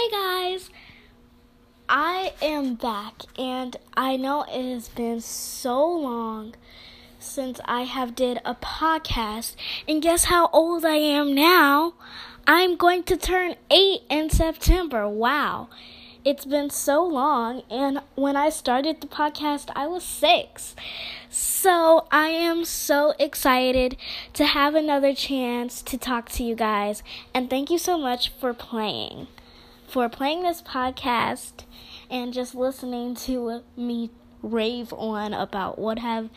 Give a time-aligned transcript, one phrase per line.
[0.00, 0.70] Hey guys,
[1.86, 6.54] I am back, and I know it has been so long
[7.18, 9.56] since I have did a podcast.
[9.86, 11.92] And guess how old I am now?
[12.46, 15.06] I'm going to turn eight in September.
[15.06, 15.68] Wow.
[16.24, 20.74] It's been so long, and when I started the podcast, I was six.
[21.28, 23.98] So I am so excited
[24.32, 27.02] to have another chance to talk to you guys,
[27.34, 29.26] and thank you so much for playing,
[29.90, 31.64] for playing this podcast,
[32.08, 36.30] and just listening to me rave on about what have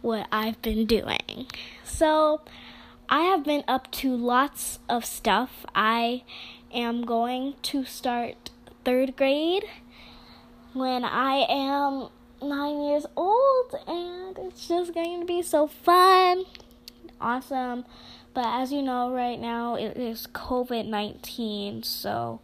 [0.00, 1.46] what I've been doing.
[1.84, 2.42] So
[3.08, 5.66] I have been up to lots of stuff.
[5.74, 6.22] I
[6.72, 8.50] am going to start
[8.84, 9.64] third grade
[10.72, 12.08] when I am
[12.40, 16.44] nine years old, and it's just going to be so fun,
[17.20, 17.84] awesome.
[18.32, 22.40] But as you know, right now it is COVID 19, so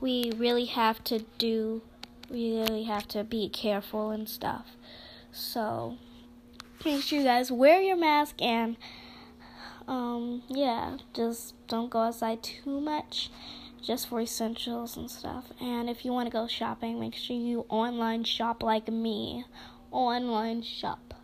[0.00, 1.82] we really have to do,
[2.30, 4.76] we really have to be careful and stuff.
[5.32, 5.96] So
[6.84, 8.76] make sure you guys wear your mask and,
[9.86, 13.30] um, yeah, just don't go outside too much
[13.82, 15.46] just for essentials and stuff.
[15.60, 19.44] And if you want to go shopping, make sure you online shop like me.
[19.90, 21.14] Online shop.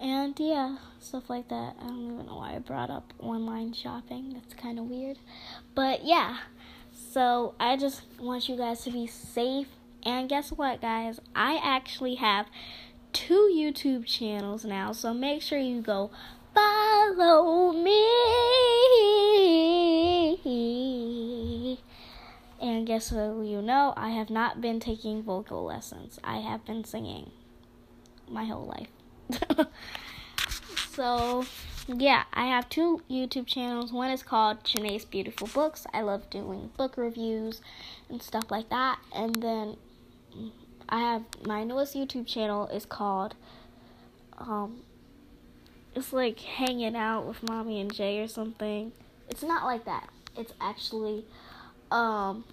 [0.00, 1.76] And yeah, stuff like that.
[1.80, 4.34] I don't even know why I brought up online shopping.
[4.34, 5.18] That's kind of weird.
[5.74, 6.38] But yeah.
[6.94, 9.66] So I just want you guys to be safe.
[10.04, 11.20] And guess what, guys?
[11.34, 12.46] I actually have
[13.12, 14.92] two YouTube channels now.
[14.92, 16.10] So make sure you go
[16.54, 18.00] follow me.
[22.60, 23.92] And guess what you know?
[23.96, 26.18] I have not been taking vocal lessons.
[26.22, 27.30] I have been singing
[28.28, 28.88] my whole life.
[30.90, 31.44] so,
[31.86, 33.92] yeah, I have two YouTube channels.
[33.92, 35.86] One is called Janae's Beautiful Books.
[35.92, 37.60] I love doing book reviews
[38.08, 38.98] and stuff like that.
[39.14, 39.76] And then
[40.88, 43.34] I have my newest YouTube channel is called
[44.38, 44.80] um
[45.94, 48.92] it's like hanging out with mommy and Jay or something.
[49.28, 50.08] It's not like that.
[50.36, 51.24] It's actually
[51.90, 52.44] um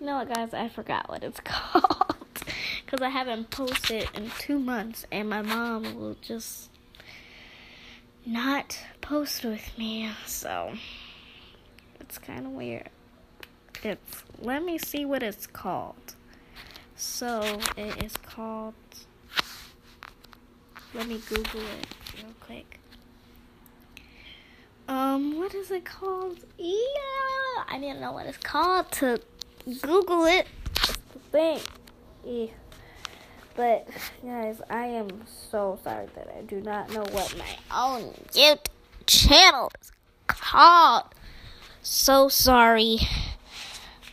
[0.00, 1.93] you know what guys, I forgot what it's called
[2.86, 6.70] cuz I haven't posted in 2 months and my mom will just
[8.26, 10.10] not post with me.
[10.26, 10.72] So
[12.00, 12.90] it's kind of weird.
[13.82, 16.14] It's let me see what it's called.
[16.96, 18.74] So it is called
[20.94, 22.78] let me Google it real quick.
[24.86, 26.38] Um, what is it called?
[26.56, 29.20] Yeah, I didn't know what it's called to
[29.82, 30.46] Google it.
[30.74, 31.60] That's the thing.
[32.24, 32.46] Yeah.
[33.56, 33.88] But
[34.24, 38.66] guys, I am so sorry that I do not know what my own YouTube
[39.06, 39.92] channel is
[40.26, 41.04] called.
[41.82, 43.00] So sorry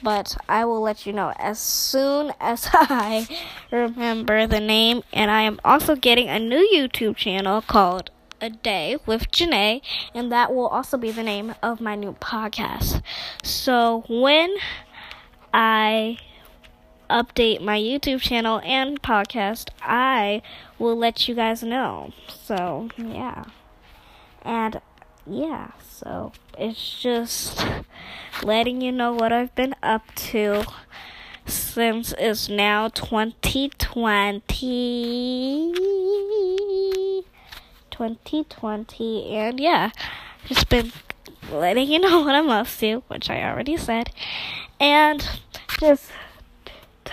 [0.04, 3.28] but I will let you know as soon as I
[3.72, 5.04] remember the name.
[5.14, 9.82] And I am also getting a new YouTube channel called A Day with Janae,
[10.14, 13.02] and that will also be the name of my new podcast.
[13.44, 14.56] So when
[15.54, 16.18] I
[17.12, 20.42] update my YouTube channel and podcast, I
[20.80, 22.14] will let you guys know.
[22.28, 23.44] So, yeah.
[24.44, 24.82] And
[25.28, 27.64] yeah, so it's just
[28.44, 30.66] letting you know what I've been up to
[31.46, 35.74] since it's now 2020.
[37.92, 39.92] 2020, and yeah,
[40.48, 40.92] just been
[41.52, 44.10] letting you know what I'm up to, which I already said,
[44.80, 45.30] and
[45.80, 46.10] just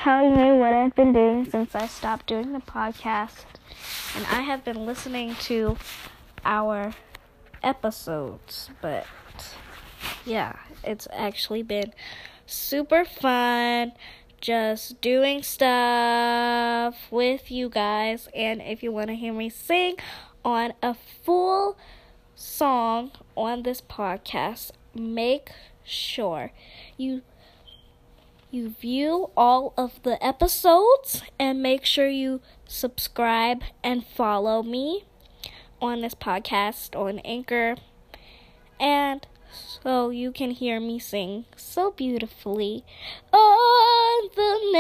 [0.03, 3.45] telling you what I've been doing since I stopped doing the podcast.
[4.15, 5.77] And I have been listening to
[6.45, 6.95] our
[7.65, 9.07] episodes, but
[10.25, 10.55] yeah,
[10.85, 11.93] it's actually been
[12.47, 13.93] super fun
[14.41, 18.29] just doing stuff with you guys.
[18.35, 19.97] And if you want to hear me sing
[20.45, 21.77] on a full
[22.37, 25.51] song on this podcast, make
[25.83, 26.53] sure
[26.97, 27.23] you
[28.51, 35.05] you view all of the episodes and make sure you subscribe and follow me
[35.81, 37.77] on this podcast on Anchor.
[38.81, 42.85] And so you can hear me sing so beautifully
[43.33, 44.71] on the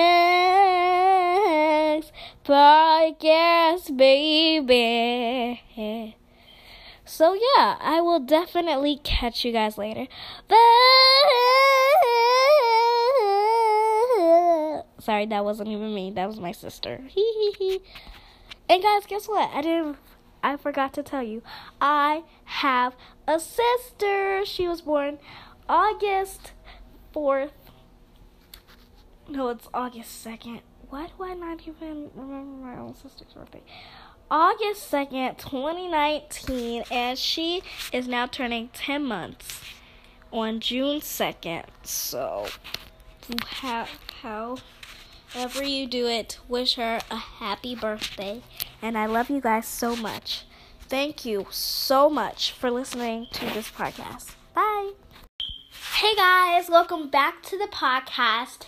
[1.92, 2.12] next
[2.44, 5.62] podcast, baby.
[7.04, 10.06] So, yeah, I will definitely catch you guys later.
[15.08, 16.10] Sorry, that wasn't even me.
[16.10, 17.00] That was my sister.
[18.68, 19.48] and guys, guess what?
[19.54, 19.96] I didn't
[20.42, 21.42] I forgot to tell you.
[21.80, 22.94] I have
[23.26, 24.44] a sister.
[24.44, 25.16] She was born
[25.66, 26.52] August
[27.14, 27.52] 4th.
[29.30, 30.60] No, it's August 2nd.
[30.90, 33.62] Why do I not even remember my own sister's birthday?
[34.30, 37.62] August 2nd, 2019, and she
[37.94, 39.62] is now turning 10 months
[40.30, 41.64] on June 2nd.
[41.82, 42.46] So,
[43.46, 43.86] how,
[44.20, 44.58] how,
[45.32, 48.42] however you do it, wish her a happy birthday.
[48.80, 50.44] And I love you guys so much.
[50.80, 54.34] Thank you so much for listening to this podcast.
[54.54, 54.92] Bye.
[55.94, 58.66] Hey guys, welcome back to the podcast.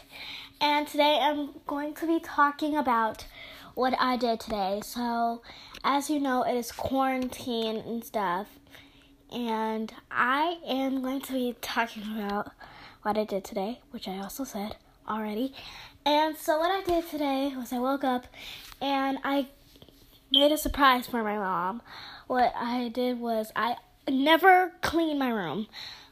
[0.60, 3.26] And today I'm going to be talking about
[3.74, 4.80] what I did today.
[4.84, 5.42] So,
[5.82, 8.48] as you know, it is quarantine and stuff.
[9.32, 12.50] And I am going to be talking about
[13.02, 14.76] what I did today, which I also said
[15.08, 15.54] already.
[16.04, 18.26] And so, what I did today was I woke up
[18.80, 19.48] and I
[20.32, 21.82] made a surprise for my mom.
[22.26, 23.76] What I did was I
[24.08, 25.66] never clean my room.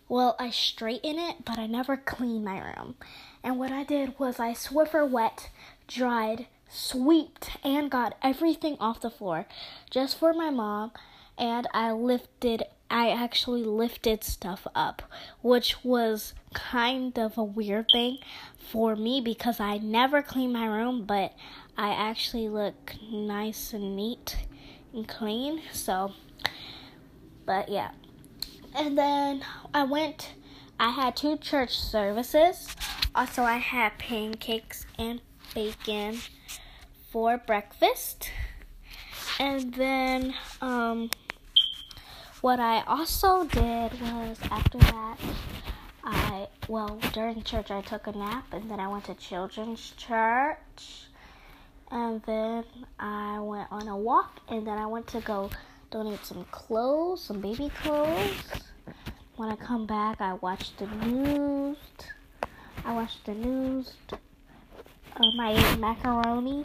[0.09, 2.97] Well, I straighten it, but I never clean my room.
[3.43, 5.51] And what I did was I Swiffer wet,
[5.87, 9.47] dried, swept, and got everything off the floor
[9.91, 10.93] just for my mom.
[11.37, 15.03] And I lifted, I actually lifted stuff up,
[15.43, 18.19] which was kind of a weird thing
[18.59, 21.35] for me because I never clean my room, but
[21.77, 24.37] I actually look nice and neat
[24.95, 25.61] and clean.
[25.73, 26.13] So,
[27.45, 27.91] but yeah.
[28.75, 29.45] And then
[29.75, 30.33] I went,
[30.81, 32.69] I had two church services.
[33.15, 35.21] Also, I had pancakes and
[35.55, 36.19] bacon
[37.11, 38.31] for breakfast.
[39.41, 41.11] And then, um,
[42.41, 45.19] what I also did was after that,
[46.05, 51.07] I, well, during church, I took a nap and then I went to children's church.
[51.91, 52.65] And then
[52.99, 55.51] I went on a walk and then I went to go
[55.91, 58.63] donate some clothes, some baby clothes.
[59.37, 61.77] When I come back, I watch the news.
[62.85, 63.95] I watch the news.
[65.17, 66.65] Um, I ate macaroni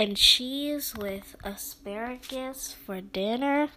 [0.00, 3.68] and cheese with asparagus for dinner.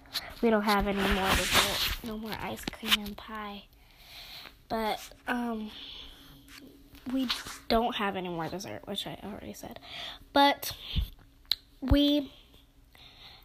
[0.42, 3.66] We don't have any more dessert, no more ice cream and pie.
[4.70, 5.70] But um,
[7.12, 7.28] we
[7.68, 9.81] don't have any more dessert, which I already said.
[10.31, 10.72] But
[11.81, 12.31] we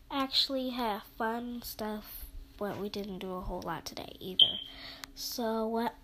[0.08, 2.26] actually have fun stuff,
[2.58, 4.60] but we didn't do a whole lot today either.
[5.16, 5.96] So what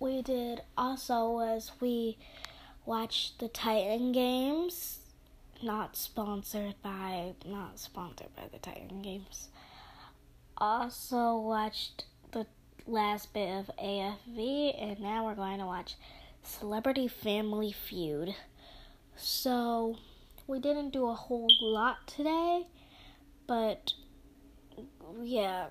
[0.00, 2.16] we did also was we
[2.86, 5.00] watched the Titan games.
[5.64, 9.48] Not sponsored by not sponsored by the Titan games.
[10.58, 12.46] Also watched the
[12.86, 15.94] last bit of AFV and now we're going to watch
[16.42, 18.34] Celebrity Family Feud.
[19.16, 19.96] So
[20.46, 22.66] we didn't do a whole lot today
[23.46, 23.94] but
[25.22, 25.68] yeah,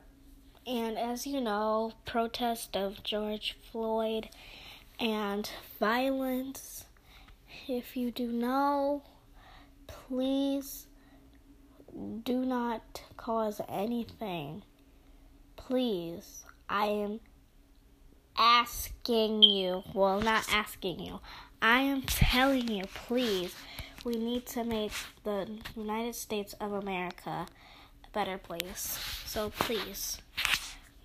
[0.66, 4.30] and as you know, protest of George Floyd
[5.00, 5.50] and
[5.80, 6.86] violence.
[7.68, 9.04] If you do know,
[10.08, 10.88] please
[12.24, 14.64] do not cause anything.
[15.56, 17.20] Please, I am
[18.38, 19.84] asking you.
[19.94, 21.20] Well, not asking you.
[21.62, 23.56] I am telling you, please
[24.04, 24.92] we need to make
[25.24, 27.46] the United States of America
[28.04, 29.00] a better place.
[29.26, 30.18] So please,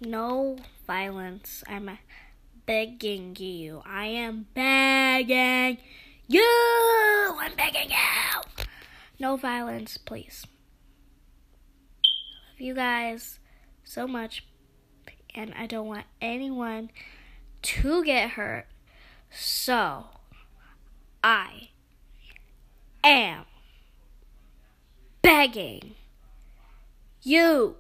[0.01, 0.57] no
[0.87, 1.63] violence.
[1.69, 1.91] I'm
[2.67, 3.83] begging you.
[3.87, 5.79] I am begging
[6.27, 7.37] you.
[7.41, 8.48] I'm begging you.
[9.21, 10.47] No violence, please.
[12.05, 13.41] I love you guys
[13.83, 14.45] so much,
[15.35, 16.91] and I don't want anyone
[17.63, 18.67] to get hurt.
[19.31, 20.05] So,
[21.23, 21.71] I
[23.03, 23.45] am
[25.21, 25.95] begging
[27.23, 27.77] you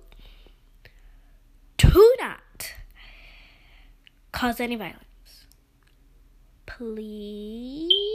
[1.78, 2.72] to not
[4.32, 5.04] cause any violence.
[6.66, 8.07] Please,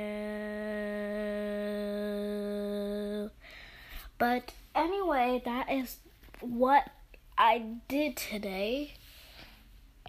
[4.19, 5.99] But anyway, that is
[6.40, 6.90] what
[7.38, 8.95] I did today.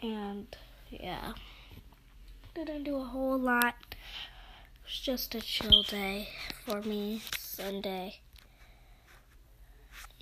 [0.02, 0.48] And
[0.90, 1.34] yeah,
[2.56, 3.76] didn't do a whole lot.
[3.92, 3.98] It
[4.86, 6.30] was just a chill day
[6.66, 8.20] for me, Sunday.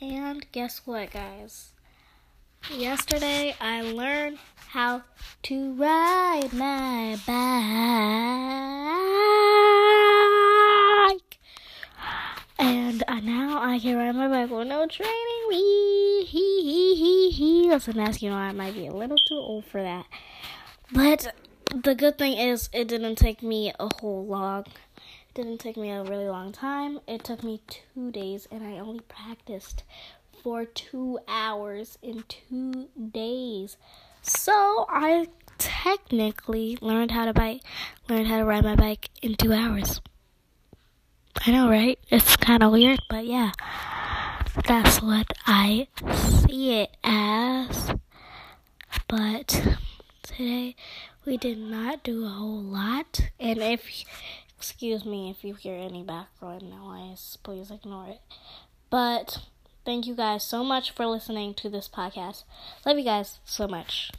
[0.01, 1.71] And guess what, guys?
[2.69, 4.37] Yesterday I learned
[4.67, 5.01] how
[5.43, 7.31] to ride my bike.
[12.59, 15.47] And uh, now I can ride my bike with no training.
[15.49, 17.69] Wee, hee, hee, hee, hee.
[17.69, 20.05] Listen, ask you know I might be a little too old for that.
[20.93, 21.33] But
[21.73, 24.65] the good thing is it didn't take me a whole long
[25.33, 26.99] didn't take me a really long time.
[27.07, 29.83] It took me two days, and I only practiced
[30.41, 33.77] for two hours in two days.
[34.21, 37.61] So I technically learned how to bike,
[38.09, 40.01] learned how to ride my bike in two hours.
[41.45, 41.97] I know, right?
[42.09, 43.51] It's kind of weird, but yeah,
[44.67, 47.93] that's what I see it as.
[49.07, 49.77] But
[50.23, 50.75] today
[51.25, 54.05] we did not do a whole lot, and if
[54.57, 58.21] excuse me if you hear any background noise, please ignore it.
[58.89, 59.39] But
[59.85, 62.43] thank you guys so much for listening to this podcast.
[62.85, 64.11] Love you guys so much.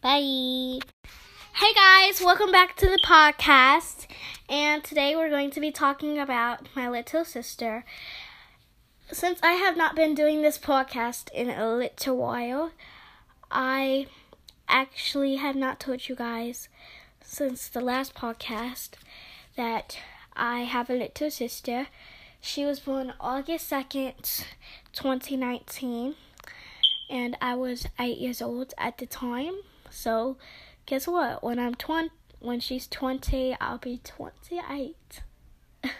[0.00, 0.80] Bye.
[1.54, 4.06] Hey guys, welcome back to the podcast.
[4.48, 7.84] And today we're going to be talking about my little sister.
[9.10, 12.72] Since I have not been doing this podcast in a little while,
[13.50, 14.06] I
[14.68, 16.68] actually have not told you guys
[17.22, 18.90] since the last podcast
[19.56, 19.98] that
[20.36, 21.86] I have a little sister.
[22.40, 24.44] She was born August 2nd,
[24.92, 26.14] 2019,
[27.08, 29.54] and I was 8 years old at the time.
[29.90, 30.36] So,
[30.86, 31.42] guess what?
[31.42, 32.10] When I'm 20,
[32.40, 35.22] when she's 20, I'll be 28.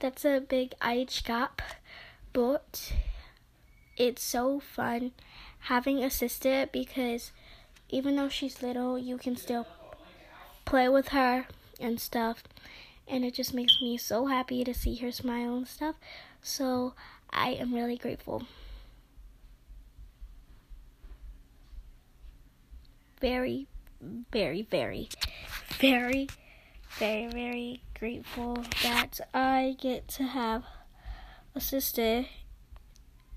[0.00, 1.62] That's a big age gap,
[2.32, 2.92] but
[3.96, 5.12] it's so fun
[5.64, 7.32] having a sister because
[7.90, 9.66] even though she's little, you can still
[10.64, 11.46] play with her
[11.78, 12.44] and stuff.
[13.08, 15.96] And it just makes me so happy to see her smile and stuff.
[16.42, 16.94] So
[17.30, 18.44] I am really grateful.
[23.20, 23.66] very,
[24.32, 25.08] very, very,
[25.78, 26.28] very,
[26.98, 30.64] very, very grateful that I get to have
[31.54, 32.26] a sister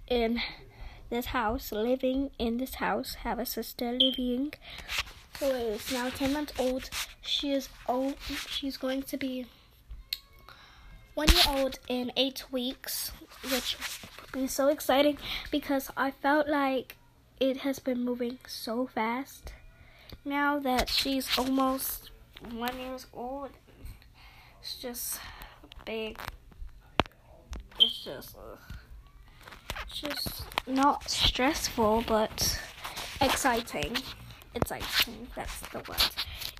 [0.08, 0.41] in
[1.10, 4.53] this house, living in this house, have a sister living
[5.40, 6.90] who is now 10 months old.
[7.22, 8.16] She is old,
[8.48, 9.46] she's going to be
[11.13, 13.12] one year old in eight weeks,
[13.52, 13.78] which
[14.32, 15.18] be so exciting
[15.52, 16.98] because I felt like
[17.40, 19.54] it has been moving so fast
[20.25, 22.12] now that she's almost
[22.52, 23.50] one years old,
[24.62, 25.20] it's just
[25.86, 26.18] big.
[27.80, 28.56] It's just, uh,
[29.92, 32.60] just not stressful, but
[33.20, 33.98] exciting.
[34.55, 35.13] It's exciting.
[35.13, 36.10] Hmm, that's the word.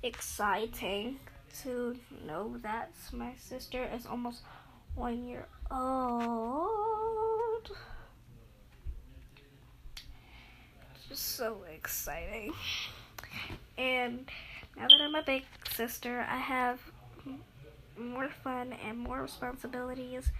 [0.02, 1.18] Exciting
[1.62, 1.96] to
[2.26, 4.42] know that my sister is almost
[4.94, 7.70] one year old.
[11.08, 12.52] Just so exciting.
[13.78, 14.28] And
[14.76, 16.80] now that I'm a big sister, I have
[17.96, 20.30] more fun and more responsibilities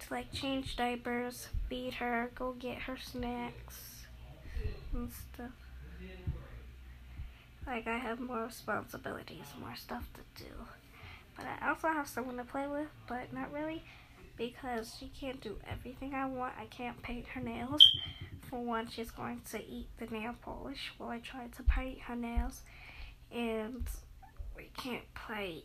[0.00, 4.06] to like change diapers, feed her, go get her snacks
[4.92, 5.50] and stuff.
[7.66, 10.50] Like I have more responsibilities, more stuff to do.
[11.36, 13.82] But I also have someone to play with, but not really
[14.36, 16.54] because she can't do everything I want.
[16.60, 17.86] I can't paint her nails.
[18.50, 22.16] For one, she's going to eat the nail polish while I try to paint her
[22.16, 22.62] nails
[23.30, 23.86] and
[24.56, 25.64] we can't play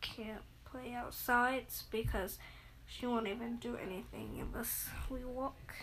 [0.00, 2.38] can't play outside because
[2.86, 5.74] she won't even do anything unless we walk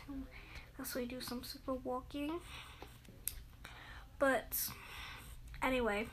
[0.78, 2.40] unless we do some super walking
[4.18, 4.56] but
[5.64, 6.06] anyway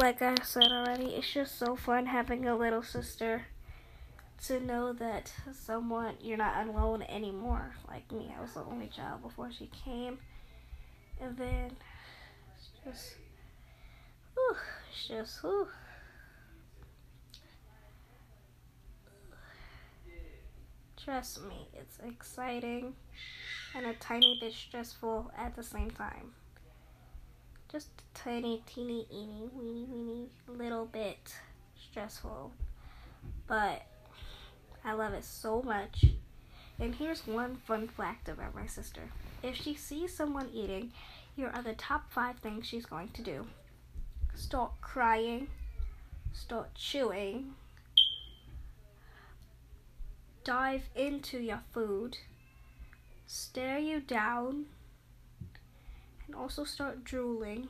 [0.00, 3.42] like I said already, it's just so fun having a little sister
[4.46, 7.74] to know that someone you're not alone anymore.
[7.86, 10.18] Like me, I was the only child before she came,
[11.20, 11.76] and then
[12.84, 13.16] just,
[14.34, 14.56] whew,
[14.90, 15.44] it's just.
[21.04, 22.94] Trust me, it's exciting
[23.74, 26.32] and a tiny bit stressful at the same time.
[27.70, 31.34] Just a tiny, teeny, eeny, weeny, weeny little bit
[31.90, 32.52] stressful.
[33.46, 33.82] But
[34.84, 36.04] I love it so much.
[36.78, 39.02] And here's one fun fact about my sister.
[39.42, 40.92] If she sees someone eating
[41.36, 43.46] here are the top five things she's going to do
[44.34, 45.48] start crying,
[46.32, 47.54] start chewing,
[50.44, 52.16] dive into your food,
[53.26, 54.66] stare you down,
[56.30, 57.68] and also start drooling.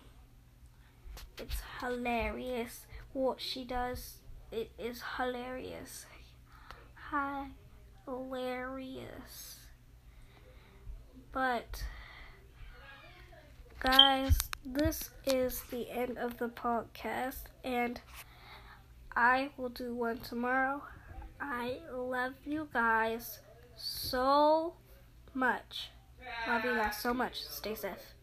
[1.38, 4.18] It's hilarious what she does.
[4.52, 6.04] It is hilarious.
[8.04, 9.60] Hilarious.
[11.32, 11.84] But
[13.78, 17.98] guys, this is the end of the podcast, and
[19.16, 20.82] I will do one tomorrow.
[21.40, 23.38] I love you guys
[23.76, 24.74] so
[25.32, 25.90] much.
[26.46, 27.42] Love you guys so much.
[27.48, 28.19] Stay safe.